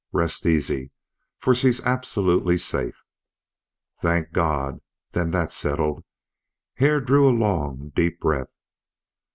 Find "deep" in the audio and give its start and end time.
7.93-8.19